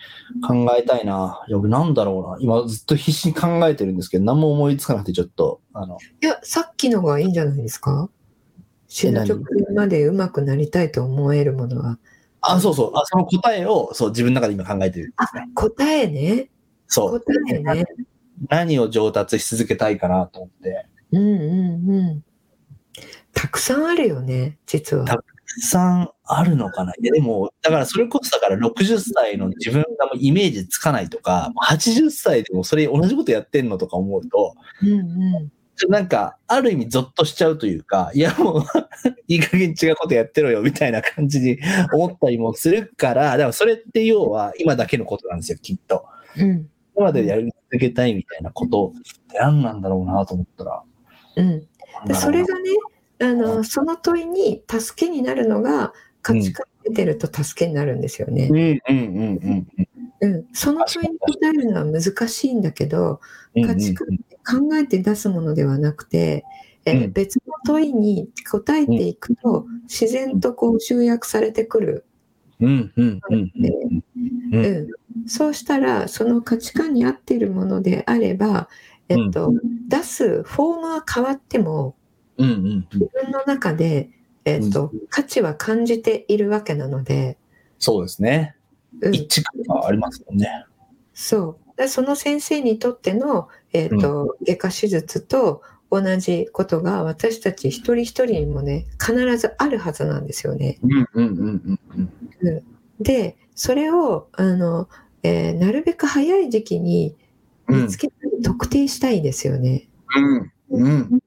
[0.47, 1.45] 考えたいな。
[1.49, 2.45] いや、僕なんだろうな。
[2.45, 8.09] 今ずっと必死に考えてるんですけど、何も思いつかなくてちょっと、あの、いやさっきのがいいんじゃないですか？
[8.87, 11.99] 死ぬ直前まで上手くなりたいと思えるものは。
[12.41, 12.93] あ、そうそう。
[12.95, 15.15] あ、その答えを、そう、自分の中で今考えてるね。
[15.55, 16.49] 答えね。
[16.87, 17.21] そう。
[17.21, 17.85] 答えね。
[18.49, 20.87] 何を上達し続けたいかなと思って。
[21.11, 21.37] うんう
[21.87, 22.25] んうん。
[23.35, 25.05] たくさんあるよね、実は。
[25.05, 25.25] たたく
[25.61, 26.93] さんあるのかな？
[26.93, 35.91] いや、でも、だからそれこそだから60歳の自分がもうイメージつかないとか、80歳でもそれ同じことやってんのとか思うと、うんうん。
[35.91, 38.63] なんか、ある意味ゾッとしちゃうというか、いやもう、
[39.29, 41.59] いい加減違うことやってろよみたいな感じに
[41.93, 46.05] 思ったりもするから、だからそれって要は今だけのことなんですよ、きっと。
[46.37, 50.83] うん今までやり続けたいみたいなことって何なんだろうなと思ったら。
[51.37, 51.61] うん。
[52.07, 52.71] でそれがね、
[53.21, 58.53] あの、その問いに助けになるのが、価値観出てると助けになるんですよねう。
[58.53, 59.89] んうんうんうん
[60.21, 60.47] うん。
[60.53, 63.21] その問いに答えるのは難しいんだけど、
[63.55, 63.67] うん。
[63.67, 66.45] 価値観って考えて出すものではなくて、
[66.85, 72.07] えーうん別の問いに答えていくと、自然とこう集約されてくる。
[72.61, 74.05] うんうんうんうん
[74.53, 74.89] うんう
[75.25, 78.69] ん、そうしたら、その価値観に合っているものであれば、
[79.09, 79.53] えっと、
[79.89, 81.95] 出すフォームは変わっても、
[82.39, 84.11] うんうん自分の中で、
[84.49, 87.39] えっと、価値は感じているわけなので、
[87.79, 88.57] そうですね。
[89.01, 90.65] うん、一致感がありますもんね。
[91.15, 91.77] そう。
[91.77, 100.79] でその先生にとっての、えっと外科手術と同じことが私たち一人一人にもね必ずあるはずなんですよね。
[100.83, 102.63] うんうんうんうんうん。
[103.01, 104.89] でそれをあの、
[105.23, 107.17] えーなるべく早い時期に
[107.69, 109.89] 見つけたり特定したいですよね。
[110.15, 111.23] うんうん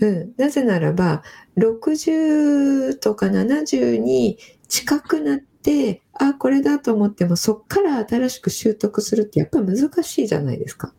[0.00, 1.22] うん、なぜならば
[1.58, 10.92] 60とか70に近くなってあこれだと思ってもそっから新しく習得するってやっぱり難しいじゃないですか。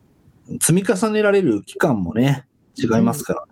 [0.60, 3.44] 積み重ねられる期間もね、違いますから。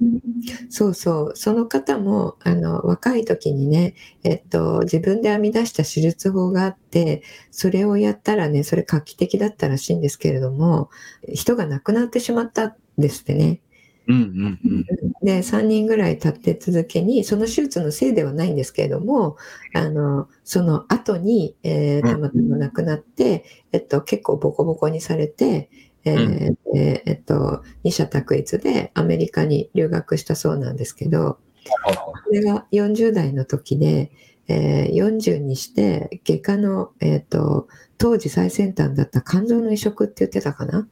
[0.70, 10.90] そうそうその方もあの若い時にね、えっと、自分で編み出した手術法があってそれをやったらねそれ画期的だったらしいんですけれども
[11.32, 13.60] 人が亡くなってしまったんですってね。
[14.06, 14.84] うんうんうん。
[15.22, 19.36] で3人ぐらい経って続けにその手術のせいではないんですけれども
[19.74, 25.70] あのその後に、えーたまたま亡くなって、えっと、結構ボコボコにされて、
[26.04, 31.38] えーえーえっと、二者択一でアメリカに留学したそうなんですけど
[31.84, 34.10] これが40代の時で、
[34.48, 40.88] えー40にして外科の、えー、と当時最先端だった肝臓の移植って言ってたかな、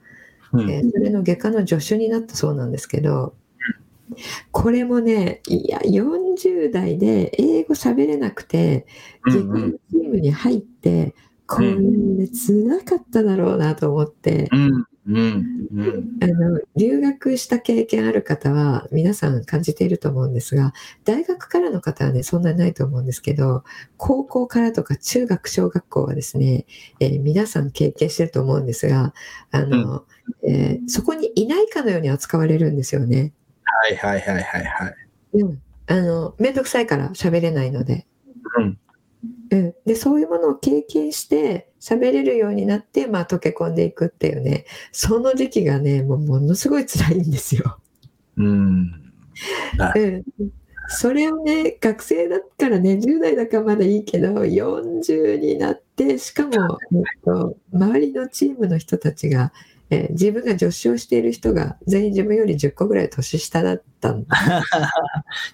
[0.52, 0.70] うん。
[0.70, 3.34] えーそれの外科の助手になったそうなんですけど、
[4.52, 8.86] これもね、いや、40代で英語喋れなくて、
[9.26, 11.14] 外科のチームに入って、
[11.46, 23.64] これね、辛かっただろうなと思って、うんうんうんあの、留学した経験ある方は皆さん感じていると思うんですが、大学からの方はね、そんなにないと思うんですけど、
[23.96, 26.66] 高校からとか中学、小学校はですね、
[27.00, 29.14] えー皆さん経験してると思うんですが、
[29.50, 30.04] あの、
[30.46, 33.32] えーそこにいないかのように扱われるんですよね。
[33.64, 34.94] はいはいはいはいはい。
[35.34, 35.62] うん。
[35.86, 38.06] あの、めんどくさいから喋れないので。
[38.58, 38.78] うん
[39.50, 47.78] うん、でそういうものを経験して喋れるようになって、まあ、溶け込んでいくっていうねその時期がねもうものすごい辛いんですよ。
[48.36, 49.12] うん。
[49.94, 50.24] うん、
[50.88, 59.52] それをね学生だったらね10代だからまだいいけど40になってしかも、えっと、周りのチームの人たちが、
[59.90, 64.36] えー自分が助手をしている人が全員自分より10個ぐらい年下だったんだ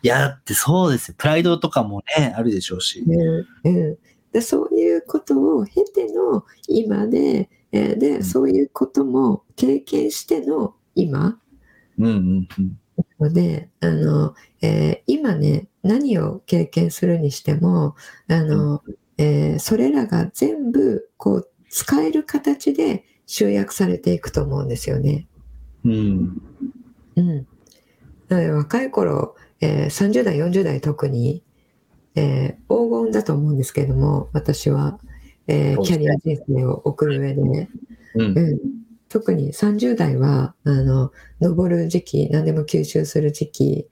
[0.02, 1.14] いや、だってそうですよ。
[1.18, 3.02] プライドとかもね、あるでしょうし。
[3.06, 3.16] ね
[3.64, 3.98] うん、
[4.32, 11.38] でそういうことを経ての今で、えーでんそういうことも経験しての今
[11.98, 12.78] うんうんうん。
[13.20, 17.94] のであの、えー今ね何を経験するにしても
[18.28, 18.82] あの、
[19.18, 25.26] えーそれらが全部こう使える形で集約されていくと思うんですよね。
[25.84, 26.42] うん。
[27.16, 27.46] うん、
[28.28, 31.42] なので若い頃、えー30代40代特に、
[32.14, 34.98] えー黄金だと思うんですけれども私は、
[35.46, 37.68] えーキャリア人生を送る上で、ね。
[38.14, 38.38] うん。
[38.38, 38.58] うん、
[39.08, 43.87] 特に30代はあの登る時期何でも吸収する時期、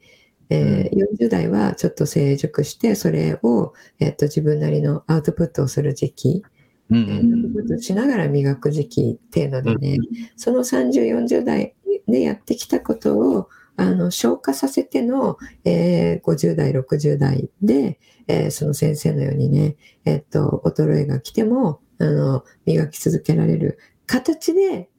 [0.51, 6.43] えー40代はちょっと成熟して、それを、えっと自分なりのアウトプットをする時期、
[6.91, 9.99] うんえーアウトプットしながら磨く時期っていうのでね、
[10.37, 11.75] その30、40代
[12.09, 24.91] でやってきたことをあの消化させての、えー50代、60代で、えーその先生のようにね、えっと衰えが来てもあの磨き続けられる形で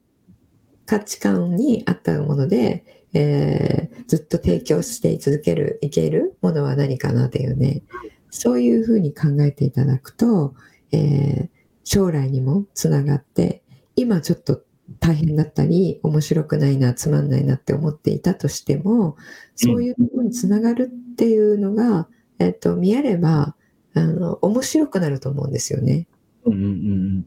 [0.86, 7.82] 価値観に合ったもので、えーずっと提供して続ける、いけるものは何かなというね、
[8.30, 10.54] そういうふうに考えていただくと、
[10.92, 11.53] えー
[11.84, 13.62] 将来にもつながって、
[13.96, 14.62] 今ちょっと
[15.00, 19.16] 大変だったり、面白くないな、つまんないなって思っていたとしても、
[19.54, 23.54] そういうところにつながるっていうのが、えっと、見えれば、
[23.94, 26.08] あの、面白くなると思うんですよね。
[26.44, 27.24] うんうんうん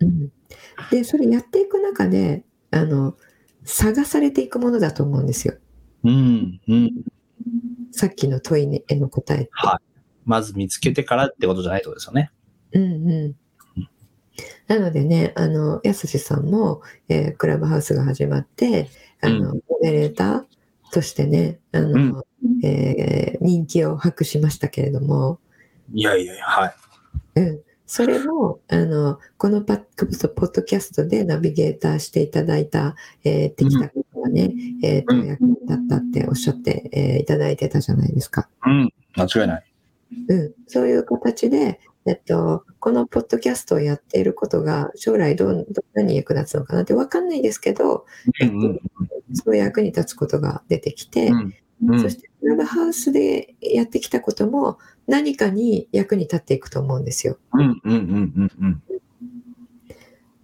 [0.00, 0.32] うんうん、
[0.90, 3.16] で、それやっていく中で、あの、
[3.64, 5.54] 探されていくものだと思うんですよ。
[6.04, 6.90] うんうんうん
[7.92, 9.50] さっきの問いへの答えって。
[9.52, 10.00] はい。
[10.24, 12.32] まず見つけてからってことじゃないってことですよね。
[12.72, 13.34] うんうん。
[14.66, 18.88] なのでね、あの、やすしさんも、えークラブハウスが始まって、
[19.20, 20.44] あの、モデレーター
[20.92, 22.24] としてね、あの、
[22.62, 25.38] えー人気を博しましたけれども、
[25.92, 26.74] いやいやいや、はい。
[27.36, 27.60] うん。
[27.86, 29.78] それも、あの、このパッ
[30.30, 38.48] ポッドキャストでナビゲーターしていただいた、えー、できたことがね、えっ、と、うん役に立ったっておっしゃって、えーいただいてたじゃないですか。
[38.66, 38.92] うん。
[39.14, 39.64] 間違いない。
[40.28, 48.04] うん、そういう形で、えっと、このポッドキャストをやっていることが将来どんどんなに役立つのかなって分かんないですけど、
[48.42, 48.80] うんうん
[49.32, 51.54] そういう役に立つことが出てきて、うん。
[51.86, 52.00] うん。
[52.00, 57.38] そしてクラブハウスでやってきたことも何かに役に立っていくと思うんですよ。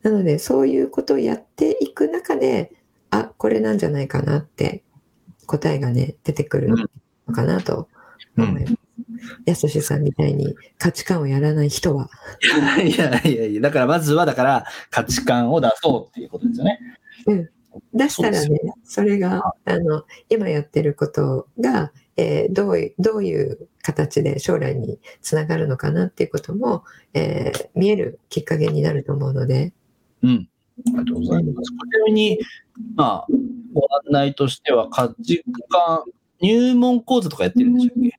[0.02, 2.72] なのでそういうことをやっていく中で、
[3.10, 4.82] あ、これなんじゃないかなって
[5.44, 7.86] 答えがね、出てくるのかなと
[8.38, 8.79] 思います。
[9.46, 12.08] やすしさんみたいに価値観をやらない人は、
[12.82, 16.80] いやいやいや、だからまずは、だから価値観を出そうっていうことですよね。
[17.94, 29.72] 出したらね、それがあの今やってることが、えーどういうどういう形で将来につながるのかなっていうことも、えー見えるきっかけになると思うので、
[30.22, 30.48] うん。
[30.86, 31.70] ありがとうございます。
[31.70, 32.38] ちなみに、
[32.96, 33.26] まあ、
[33.74, 36.04] ご案内としては、価値観、
[36.40, 38.10] 入門講座とかやってるんでしたっけ？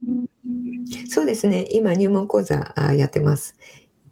[1.10, 3.56] そうですね、今入門講座あやってます。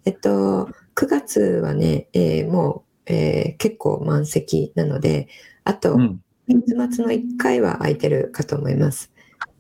[0.06, 5.28] えっと、9月はね、えーもう、えー結構満席なので、
[5.64, 6.22] あと、うん。
[6.48, 9.12] 月末の1回は空いてるかと思います。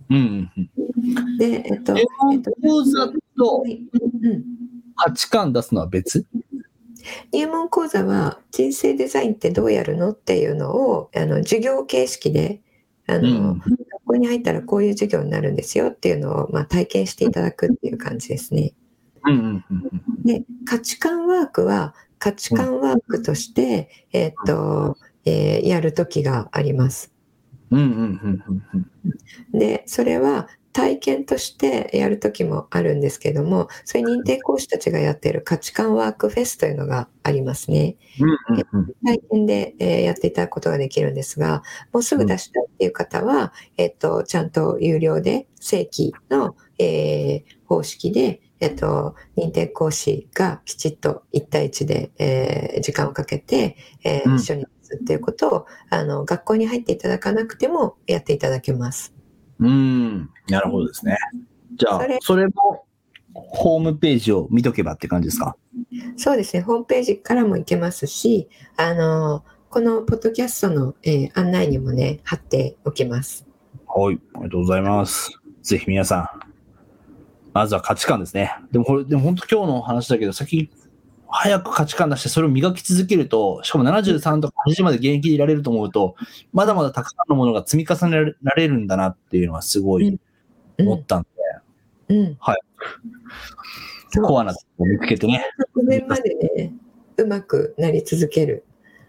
[0.09, 1.37] うんうんうん。
[1.37, 3.81] で、えっと、入門講座とはい
[4.23, 4.43] うん
[4.95, 6.25] 価値観出すのは別？
[7.31, 10.11] 入門講座は人生デザインってどうやるの？
[10.11, 12.61] っていうのをあの授業形式で
[13.07, 13.61] あの、うん
[14.09, 18.73] 学校に入ったらこういう授業になるんですよっていうのを、まあ、体験していただくっていう感じですね。
[20.25, 27.13] で価値観ワークは価値観ワークとして、えーっとえーやる時があります。
[29.53, 37.95] でそれは体験としてやる時もあるんですけどもそういう認定講師たちがやっている価値観ワークフェスというのがありますね。
[38.19, 59.13] うんうんうん体験で、えーやっていただくことができるんですが、もうすぐ出したいっていう方は、えっと、ちゃんと有料で正規の、えー方式で、えっと、認定講師がきちっと1対1で、えー時間をかけて、えーうん一緒にするっていうことを、あの、学校に入っていただかなくてもやっていただけます。
[59.59, 61.17] うん、なるほどですね。
[61.75, 62.85] じゃあそれ、も
[63.33, 65.55] ホームページを見とけばって感じですか？
[66.17, 73.45] そうですね、ホームページからも行けますし、あの、このポッドキャストの、えー案内にもね、貼っておきます。
[73.87, 75.31] はい、ありがとうございます。
[75.61, 76.27] ぜひ皆さん、
[77.53, 78.55] まずは価値観ですね。
[78.71, 80.71] でもこれ、でも本当今日の話だけど、先、
[81.32, 86.15] 早く価値観出して、それを磨き続けると、しかも73とか80まで現役でいられると思うと、
[86.54, 90.19] まだまだたくさんのものが積み重ねられるんだなっていうのはすごい
[90.80, 91.23] 思ったん
[92.08, 92.38] で、うん。
[92.40, 92.58] はい
[94.12, 94.25] そう。
[94.25, 95.46] コアなとこを見つけてね。
[95.75, 96.73] 直前までね、
[97.17, 98.65] うまくなり続ける、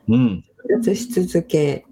[0.08, 0.44] うん。
[0.56, 1.86] 復活し続け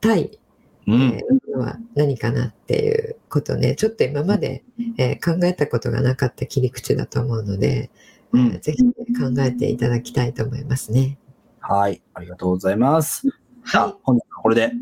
[0.00, 0.38] たい、
[0.86, 1.02] うん。
[1.02, 4.64] えーのは何かなっていうことをね、ちょっと今まで、
[4.98, 7.90] えー考えたことがなかった切り口だと思うので、
[8.32, 11.18] うんえーぜひ、ね、考えていただきたいと思いますね。
[11.60, 13.28] はい、ありがとうございます。
[13.28, 14.72] はいあ、本日はこれで。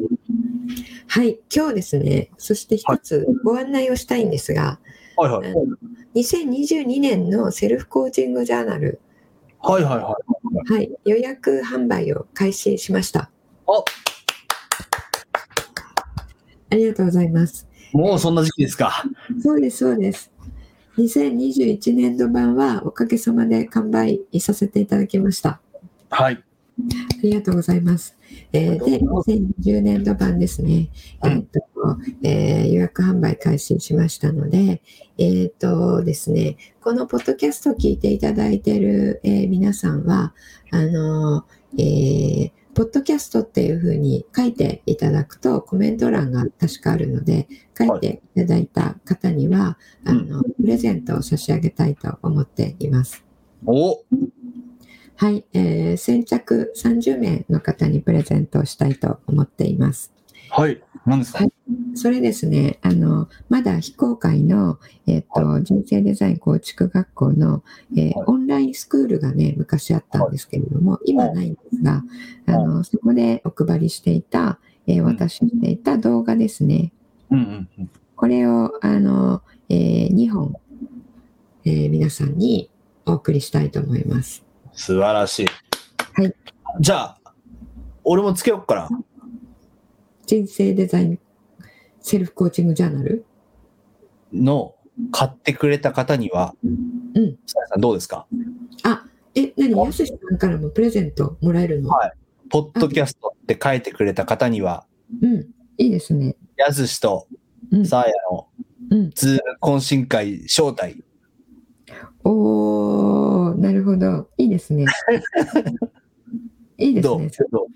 [1.08, 4.78] はい、今日ですね、そして一つご案内をしたいんですが、
[5.16, 5.50] はいはい。
[5.50, 5.64] あの
[6.14, 9.00] 2022年のセルフコーチングジャーナル、
[9.60, 10.16] はいはいは
[10.68, 10.72] い。
[10.72, 13.30] はい、予約販売を開始しました。
[13.66, 13.84] あ
[16.70, 17.66] ありがとうございます。
[17.92, 19.04] もうそんな時期ですか。
[19.40, 20.30] そうです、そうです。
[20.98, 25.60] 2021年度版はおかげさまで完売させていただきました。
[26.10, 26.34] はい。
[26.34, 28.16] ありがとうございます。
[28.52, 30.90] えーで、2020年度版ですね、
[31.24, 31.60] えーと
[32.22, 34.82] えー予約販売開始しましたので、
[35.18, 40.34] えっ、とですね、このポッドキャストを聞いていただいている、えー皆さんは、
[40.70, 47.48] あのーえーポッドキャストっていうふうに書いていただくとコメント欄が確かあるので、
[47.78, 53.24] 書いていただいた方には、あの、プレゼントを差し上げたいと思っています。
[53.66, 54.02] お
[55.16, 60.12] はい、えー先着30名の方にプレゼントをしたいと思っています。
[60.50, 60.82] はい。
[61.06, 61.38] 何ですか？
[61.40, 61.50] はい
[61.96, 67.62] それですね、あの、まだ非公開の、えっ、と、人生デザイン構築学校の、
[67.96, 72.02] えーはいオンラインスクールがね、昔あったんですけれども、今ないんですが、
[72.46, 76.92] あの、そこでお配りしていた、えーん渡していた動画ですね。
[77.30, 77.90] うんうんうん。
[78.16, 80.54] これを、あの、え2本、
[81.64, 82.70] えー皆さんに
[83.06, 84.44] お送りしたいと思います。
[84.72, 85.46] 素晴らしい。
[86.20, 86.34] はい。
[86.80, 87.18] じゃあ、
[88.02, 88.88] 俺もつけよっかな。
[90.26, 91.18] 人生デザイン
[92.00, 93.24] セルフコーチングジャーナル
[94.32, 94.74] の、
[95.10, 97.38] 買ってくれた方には、うん。
[97.46, 98.26] さやさんどうですか？
[98.84, 99.04] あ、
[99.34, 99.76] え、何？
[99.86, 101.90] やすしさんからもプレゼントもらえるの？
[101.90, 102.12] はい
[102.50, 104.86] ポッドキャストって書いてくれた方には、
[105.20, 105.40] うん。
[105.78, 106.36] いいですね。
[106.56, 107.26] やすしと
[107.72, 107.86] うん。
[107.86, 108.46] さあやの
[108.90, 109.10] うん。
[109.10, 111.02] Zoom 懇親会招待。
[112.22, 114.28] おー、なるほど。
[114.36, 114.84] いいですね。
[116.78, 117.30] いいですね。
[117.50, 117.68] どう？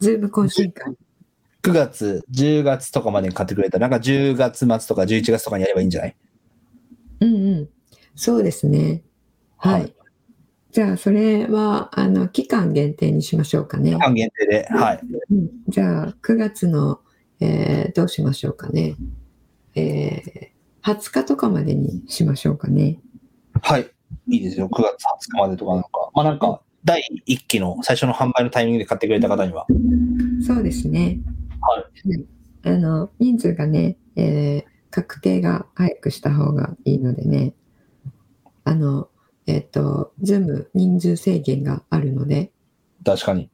[0.00, 0.94] Zoom 懇親会。
[1.62, 6.16] 9月、10月とかまでに買ってくれたら、なんか10月末とか11月とかにやればいいんじゃない？
[7.20, 7.68] うんうん。
[8.16, 9.02] そうですね。
[9.56, 9.80] はい。
[9.82, 9.94] はい
[10.72, 13.98] じゃあ、それは、あの、期間限定にしましょうかね期。
[13.98, 14.66] 間限定で。
[14.70, 15.00] はい。
[15.30, 17.00] うん、じゃあ、9月の、
[17.40, 18.96] えーどうしましょうかね。
[19.74, 22.98] えー、20日とかまでにしましょうかね。
[23.60, 23.90] はい。
[24.28, 24.70] いいですよ。
[24.70, 25.88] 9月20日までとかなんか。
[26.14, 29.66] まあなんか、第1期の最初の販売のタイミングで買ってくれた方には。
[30.46, 31.18] そうですね。
[31.72, 32.26] はい。
[32.64, 37.54] あの、人数がね、えー確定が早くした方がいいのでね、
[38.62, 39.08] あの、
[39.46, 42.52] えっ、と、 Zoom 人数制限があるので、
[43.04, 43.50] 確かに。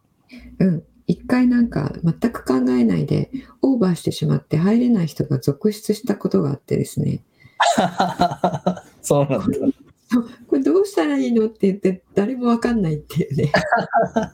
[0.59, 3.31] うん、一回なんか全く考えないで
[3.63, 7.23] オーバーしてしまって入れない人が続出したことがあってですね、
[9.01, 9.59] そうなんだ。
[10.49, 13.53] これどうしたらいいのって言って誰もわかんないっていうね。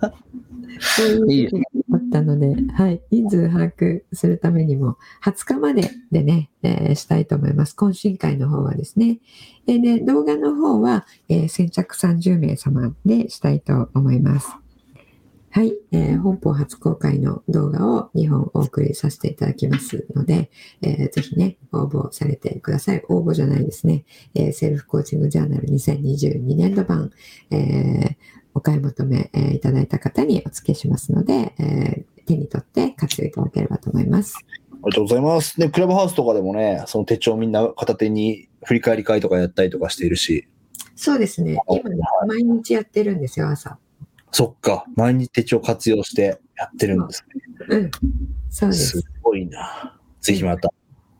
[0.80, 1.83] そういう時があ
[2.20, 7.74] ったので、はい、人数把握するためにも20日まででね、えーしたいと思います。
[7.76, 9.18] 懇親会の方はですね。
[9.66, 14.48] でで動画の方は、えー先着30名様でしたいと思います。
[15.50, 20.50] はい、えー本邦初公開の動画を2本お送りさせていただきますので、
[20.82, 23.02] えーぜひね、応募されてください。
[23.08, 24.04] 応募じゃないですね。
[24.34, 27.10] えーセルフコーチングジャーナル2022年度版、
[27.50, 28.16] えー
[28.54, 34.38] お買い求め、えーいただいた方にお付けしますので、えー手に取って活用いただければと思います。
[34.38, 34.40] あ
[34.72, 35.60] りがとうございます。
[35.60, 40.48] で、クラブハウスとかでもね、その手帳みんな片手に振り返り会とかやったりとかしているし、
[40.96, 41.58] そうですね。
[41.68, 41.96] 今ね、
[42.26, 43.78] 毎日やってるんですよ、朝。
[44.30, 47.24] そっか、毎日手帳活用してやってるんです
[47.68, 47.76] ね。
[47.76, 47.90] うん。
[48.50, 49.04] そうですす。
[49.22, 49.98] ごいな。
[50.20, 50.72] ぜひまた。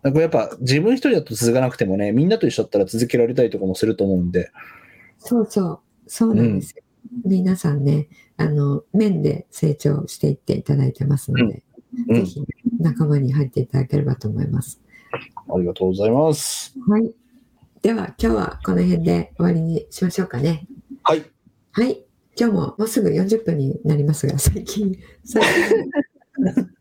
[0.03, 4.51] なんかやっぱ自分一人だと続かなくてもね、みんなと一緒だったら続けられたりとかもすると思うんで、
[5.19, 5.81] そうそう。
[6.07, 6.84] そうなんですよ。
[7.25, 11.63] 皆さんね、あの、面で成長していっていただいてますので、うん
[12.09, 12.45] ぜひ
[12.81, 14.81] 仲間に入っていただければと思います。
[15.13, 16.75] ありがとうございます。
[16.89, 17.15] はい。
[17.83, 20.67] では、今日はこの辺で終わりにしましょうかね。
[21.05, 21.25] はい。
[21.71, 22.05] はい。
[22.37, 25.91] 今日ももうすぐ40分になりますが、最近、最近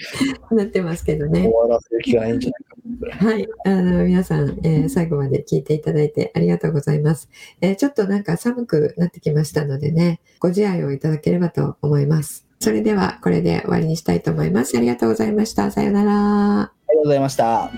[0.50, 1.52] なってますけどね終。
[1.52, 3.26] わらせる気がないんじゃないか。
[3.26, 3.48] はい。
[3.64, 7.28] あの、皆さん、えー最後まで聞いていただいてありがとうございます。
[7.60, 12.46] えーちょっとなんか寒くなってきましたのでね、ご自愛をいただければと思います。
[12.60, 14.76] それでは、これで終わりにしたいと思います。
[14.76, 15.70] ありがとうございました。
[15.70, 16.60] さようなら。
[16.60, 17.70] ありがとうございました。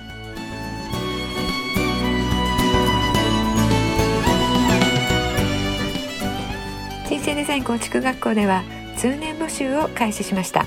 [7.08, 8.64] 人生デザイン構築学校では
[8.96, 10.66] 通年募集を開始しました